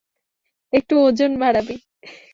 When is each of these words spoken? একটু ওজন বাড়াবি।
একটু 0.73 0.93
ওজন 1.05 1.31
বাড়াবি। 1.39 1.75